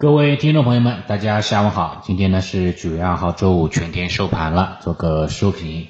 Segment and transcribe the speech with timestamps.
[0.00, 2.02] 各位听众朋友们，大家下午好。
[2.04, 5.88] 今天呢是九月二号周五，全天收盘了，做个收评。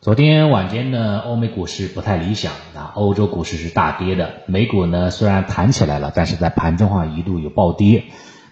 [0.00, 8.06] 昨天晚间呢，欧美股市不太理想啊，欧洲股市是大跌的，美股呢虽然弹起来了，但是在盘中啊一度有暴跌。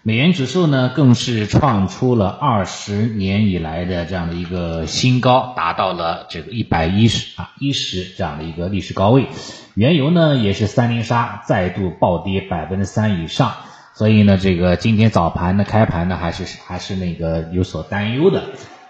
[0.04, 9.27] 美元指数呢更是创出了二十年以来的这样的一个新高，达到了这个一百一十啊一十这样的一个历史高位。
[9.75, 13.53] 原油呢也是三连杀，再度暴跌百分之三以上。
[13.97, 18.43] 所以呢，这个今天早盘的开盘呢，还是还是那个有所担忧的。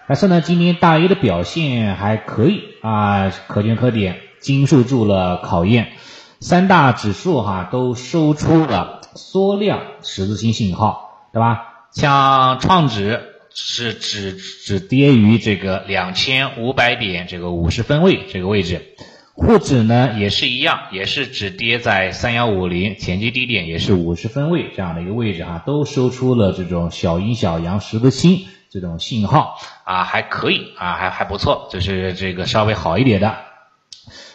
[0.05, 5.93] 但是呢，今天大 A 的表现还可以啊，可圈可点，经受住了考验。
[6.41, 11.87] 三大指数哈都收出了缩量十字星信号，对吧？
[11.93, 13.21] 像创指
[13.53, 18.81] 是只只跌于这个两千五百点这个五十分位这个位置。
[19.39, 33.35] 沪指呢也是一样，也是只跌在三幺五零前期低点，也是五十分位这样的一个位置啊，都收出了这种小阴小阳十字星这种信号啊，还可以啊，还还不错，就是这个稍微好一点的。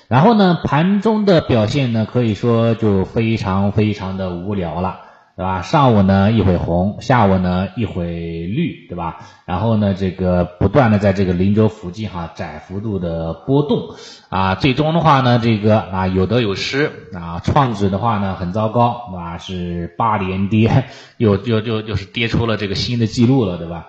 [0.06, 5.00] 然后呢，盘中的表现呢，可以说就非常非常的无聊了。
[5.34, 5.62] 对吧？
[5.62, 8.04] 上午呢一会红，下午呢一会
[8.46, 9.20] 绿，对吧？
[9.46, 13.94] 然后呢，这个不断的在这个林州附近哈窄幅度的波动
[14.28, 17.40] 啊，最终的话呢，这个啊有得有失啊。
[17.42, 19.38] 创指的话呢很糟糕，对吧？
[19.38, 20.84] 是八连跌，
[21.16, 23.88] 又又又又是跌出了这个新的记录了，对吧？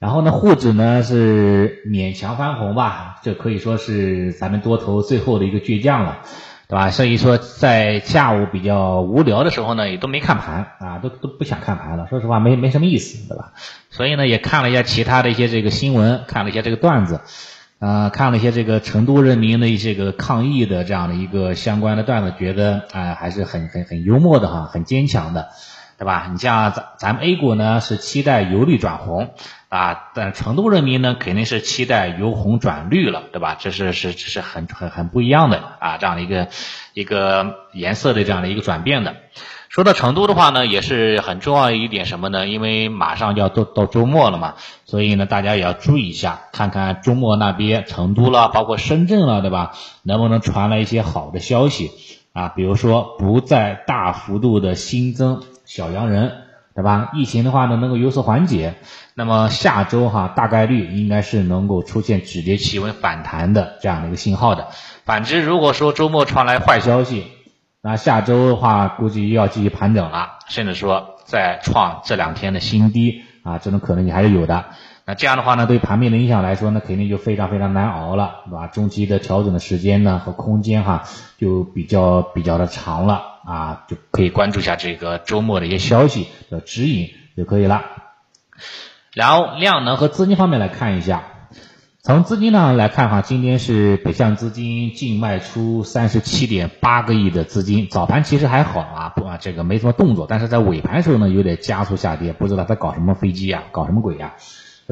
[0.00, 6.18] 然后呢，沪指呢是勉强翻红吧，这可以说是咱们多头最后的一个倔强了。
[6.70, 6.90] 对吧？
[6.92, 12.06] 所以说，在下午比较无聊的时候呢，也都没看盘啊，都都不想看盘了。
[12.08, 13.54] 说实话，没没什么意思，对吧？
[13.90, 17.22] 所以呢，也看了一下其他的一些这个新闻，看了一下这个段子，
[17.80, 25.48] 呃，看了一些这个成都人民的一些个抗议的这样的一个相关的段子，觉得啊，还是很很很幽默的哈，很坚强的。
[26.00, 26.28] 对吧？
[26.32, 29.34] 你像咱咱们 A 股呢是期待由绿转红
[29.68, 33.58] 啊，但成都人民呢肯定是期待由红转绿了，对吧？
[33.60, 36.48] 这是是这是很很很不一样的啊，这样的一个
[36.94, 39.14] 一个颜色的这样的一个转变的。
[39.68, 42.48] 说到成都的话呢，也是很重要一点什么呢？
[42.48, 44.54] 因为马上就要到到周末了嘛，
[44.86, 49.72] 所以呢大家也要注意一下，看看周末那边成都了，包括深圳了，对吧？
[50.02, 51.90] 能不能传来一些好的消息
[52.32, 52.48] 啊？
[52.48, 55.42] 比如说不再大幅度的新增。
[55.66, 56.32] 小阳人，
[56.74, 57.10] 对吧？
[57.14, 58.74] 疫情的话呢，能够有所缓解。
[59.14, 64.66] 那么下周哈，大概率应该是能够出现止跌企稳反弹的这样的一个信号的。
[65.04, 67.26] 反之，如果说周末传来坏消息，
[67.80, 74.64] 那下周的话，估计又要继续盘整了，甚至说再创这两天的新低啊，这种可能性还是有的。
[75.06, 78.66] 那这样的话呢，对盘面的影响来说呢，肯定就非常非常难熬了，对吧？
[78.68, 81.04] 中期的调整的时间呢和空间哈，
[81.38, 83.28] 就比较比较的长了。
[83.42, 87.08] 啊，就可以关注一下这个周末的一些消息的指引
[87.38, 87.82] 就可以了。
[89.14, 91.22] 然后量能和资金方面来看一下，
[92.02, 104.34] 从资金上来看哈，今天是北向资金净卖出三十七点八个亿的资金，早盘其实还好啊，不啊这个没什么动作，但是在尾盘时候呢有点加速下跌，不知道在搞什么飞机啊，搞什么鬼呀？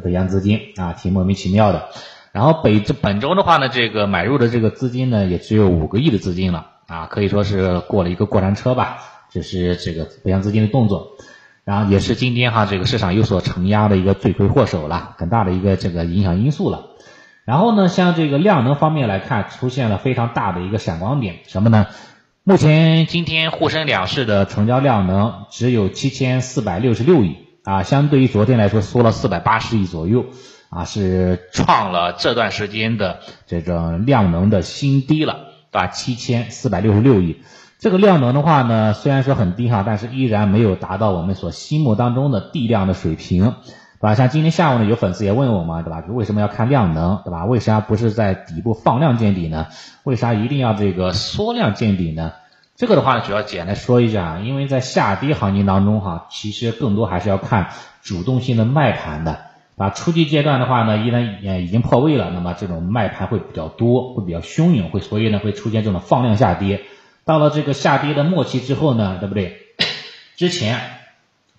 [0.01, 1.89] 北向资金啊，挺莫名其妙的。
[2.33, 6.67] 然后北这本周的话呢，这个买入的这个资金呢也只有五个亿的资金了。
[6.87, 8.99] 啊，可以说是过了一个过山车吧，
[9.31, 11.09] 这是这个北向资金的动作，
[11.65, 16.87] 然后也是今天哈这个市场有所承压的一个罪魁祸首了，很大的一个这个影响因素了。
[17.45, 21.89] 然后呢，像这个量能方面来看，出现了非常大的一个闪光点，什么呢？
[22.43, 27.37] 目前今天沪深两市的成交量能只有七千四百六十六亿
[27.69, 30.25] 啊，相对于昨天来说缩了四百八十亿左右
[30.71, 35.45] 啊，是创了这段时间的这种量能的新低了。
[35.71, 35.87] 对吧？
[35.89, 37.43] 七千四百六十六亿，
[37.79, 44.15] 这个量能的话呢，虽然说很低哈，但是依然没有达到我们所心目当中的地量的水平，对吧？
[44.15, 46.03] 像今天下午呢，有粉丝也问我嘛，对吧？
[46.09, 47.45] 为什么要看量能，对吧？
[47.45, 49.67] 为啥不是在底部放量见底呢？
[50.05, 52.33] 为啥一定要这个缩量见底呢？
[52.79, 57.71] 这个的话呢，主要简单说一下，因为在下跌行情当中哈，其实更多还是要看
[58.03, 59.41] 主动性的卖盘的。
[59.77, 66.83] 啊，初级阶段的话呢，依然也已经破位了，那么这种卖盘会比较多，会比较汹涌，会所以呢会出现这种放量下跌。
[67.25, 69.59] 到了这个下跌的末期之后呢，对不对？
[70.39, 70.81] 之前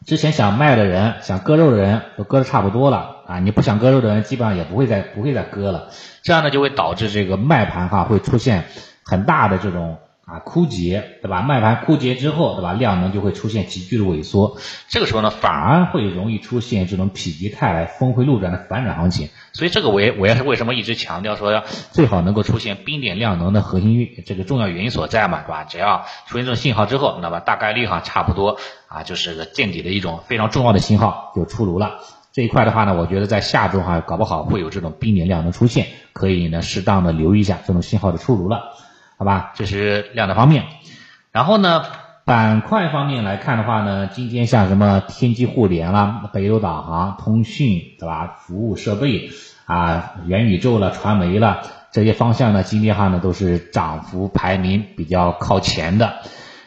[0.05, 5.89] 之前想卖的人，想割肉的人都割的差不多了啊，你不想割肉的人基本上也不会再不会再割了，
[6.23, 8.63] 这样呢就会导致这个卖盘哈会出现
[9.03, 9.97] 很大的这种
[10.29, 11.41] 啊枯竭，对吧？
[11.41, 12.73] 卖盘枯竭之后，对吧？
[12.73, 19.29] 量能就会出现急剧的萎缩，这个时候呢，反而会容易出现这种否极泰来、峰回路转的反转行情。
[19.53, 25.63] 所以这个我也我也是为什么一直强调说要最好能够出现冰点量能的核心这个重要原因所在嘛，对吧？
[25.63, 32.01] 只要出现这种信号之后，那么大概率哈差不多啊就是个见底的一种非常重要的信号就出炉了。
[32.31, 38.75] 这一块的话呢，我觉得在下周哈搞不好会有这种冰点量能出现，可以呢适当的留意一下这种信号的出炉了。
[39.19, 40.63] 好吧，这是量的方面。
[41.33, 41.83] 然后呢，
[42.23, 48.37] 板块方面来看的话呢，今天像什么天基互联啦、北斗导航、通讯，对吧？
[48.39, 49.29] 服务设备
[49.65, 56.19] 啊、元宇宙了、传媒了这些方向呢，今天哈呢都是涨幅排名比较靠前的。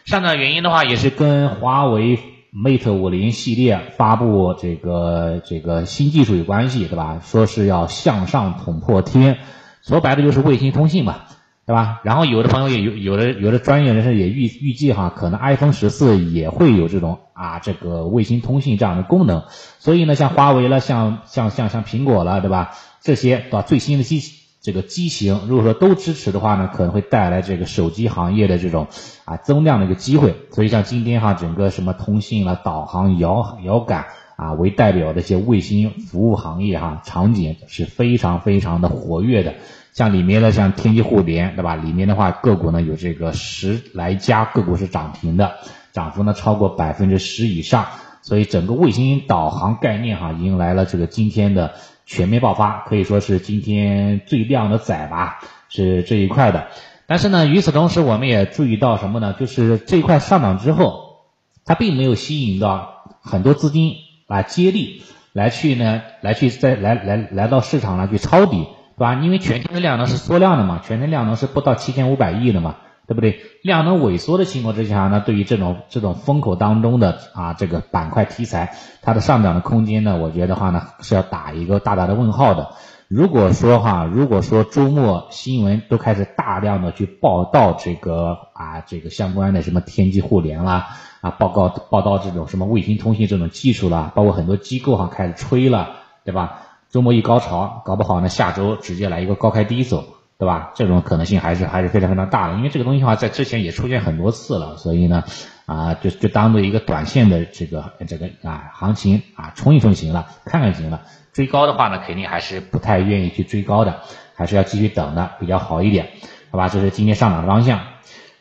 [0.05, 2.19] 上涨原因的话，也是跟华为
[2.55, 7.19] Mate 五零系列发布这个这个新技术有关系，对吧？
[7.25, 9.39] 说是要向上捅破天，
[9.81, 11.21] 说白了就是卫星通信嘛。
[11.65, 12.01] 对吧？
[12.03, 19.45] 然后有的朋友也有有的有的专业人士也预预计哈，可能 iPhone 十四也会有这种啊这个卫星通信这样的功能。
[19.79, 22.73] 所以呢，像华为了，像像像像苹果了，对吧？
[23.01, 23.63] 这些对吧？
[23.63, 24.21] 最新的机
[24.61, 28.89] 这个机型，如果说都支持的话呢，可能会带来这个手机行业的这种
[29.25, 30.37] 啊增量的一个机会。
[30.51, 34.07] 所以像今天哈，整个什么通信了、导航、遥遥感
[34.43, 39.55] 啊为代表的一些卫星服务行业哈场景是非常非常的活跃的。
[39.93, 41.77] 像里面的像天基互联，对吧？
[41.77, 45.53] 里面的话个股呢有这个十来家个股是涨停的，
[45.93, 47.87] 涨幅呢超过百分之十以上，
[48.23, 51.75] 所以整个卫星导航概念哈迎来了这个今天的
[52.07, 56.69] 全面爆发，可以说是今天最靓的仔吧，是这一块的。
[57.07, 59.37] 但是呢，与此同时我们也注意到什么呢？
[59.39, 61.19] 就是这一块上涨之后，
[61.67, 63.97] 它并没有吸引到很多资金
[64.33, 65.03] 啊接力，
[65.33, 68.67] 来去呢，来去再来来来到市场上去抄底。
[68.95, 69.15] 对吧？
[69.15, 72.77] 因为全天的量能是缩量的嘛，全天量能是不到七千五百亿的嘛，
[73.09, 73.41] 对不对？
[73.65, 82.73] 量能萎缩的情况之下呢，对于这种这种风口当中的啊这个板块题材，它的上涨的空间呢，我觉得话呢是要打一个大大的问号的。
[83.15, 95.91] 如果说哈，如果说周末新闻都开始大量的去报道这个啊这个相关的什么天际互联啦啊报告报道这种什么卫星通信这种技术啦，包括很多机构哈开始吹了，
[96.25, 96.61] 对吧？
[96.89, 100.05] 周末一高潮，搞不好呢，下周直接来一个高开低走，
[100.39, 100.71] 对吧？
[100.75, 105.25] 这种可能性还是还是非常非常大的，因为这个东西的话，在之前也出现很多次了，所以呢，
[105.67, 111.03] 啊，就就当做一个短线的这个这个啊行情啊冲一冲行了，看看行了。
[111.33, 114.03] 追高的话呢，肯定还是不太愿意去追高的，
[114.35, 116.11] 还是要继续等的比较好一点，
[116.51, 116.69] 好吧？
[116.69, 117.81] 这是今天上涨的方向，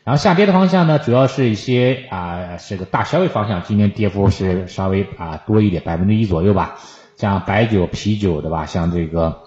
[0.04, 6.78] 然后下跌的方向呢，主要是一些啊是个大消费方向，今天跌幅是稍微啊多一点，百分之一左右吧。
[7.16, 8.66] 像白酒、啤酒，对吧？
[8.66, 9.42] 像这个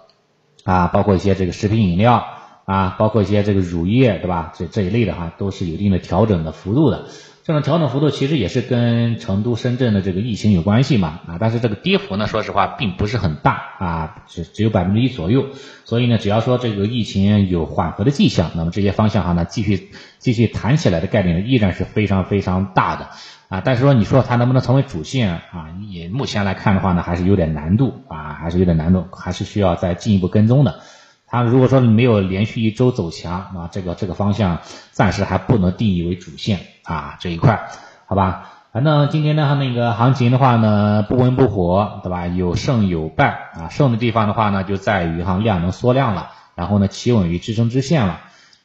[0.64, 2.26] 啊，包括一些这个食品饮料
[2.64, 4.54] 啊，包括一些这个乳业，对吧？
[4.56, 7.06] 这这一类的哈，都是有一定的调整的幅度的。
[7.46, 15.50] 这种调整幅度其实也是跟成都、深圳的这个疫情有关系嘛啊，但是这个跌幅呢，说实话并不是很大啊，只只有百分之一左右。
[15.84, 23.10] 所以呢，只要说这个疫情有缓和的迹象，那么这些方向哈呢，继续继续弹起来的概率，依然是非常非常大的。
[23.50, 25.70] 啊，但是说你说它能不能成为主线啊？
[25.88, 30.80] 也目前来看的话呢，还是有点难度啊，还是有点难度，还是需要再进一步跟踪的。
[31.28, 37.68] 它如果说没有连续一周走强啊，这个这个方向暂时还不能定义为主线啊这一块，
[38.06, 38.52] 好吧？
[38.72, 42.28] 反正今天呢，那个行情的话呢，不温不火，对吧？
[42.28, 48.20] 有胜有败啊，胜的地方的话呢，就在于哈量能缩量了，然后呢，企稳于支撑支线了。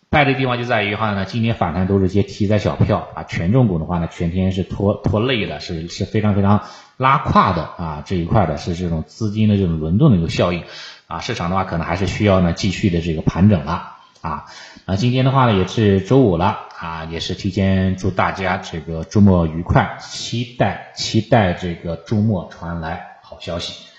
[0.08, 6.62] 败的地方就在于话呢，今年反弹都是些题材小票啊，权重股的话呢，全天是拖拖累的，是是非常非常
[6.96, 10.64] 拉胯的啊，这一块的是这种资金的这种轮动的一个效应
[11.06, 14.46] 啊，市场的话可能还是需要呢继续的这个盘整了啊，
[14.86, 23.89] 那今天的话呢也是周五了啊，也是提前祝大家这个周末愉快，期待期待这个周末传来好消息。